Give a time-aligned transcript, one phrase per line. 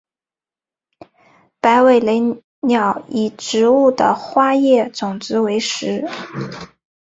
[1.59, 6.07] 白尾雷鸟以植物的花叶种子为食。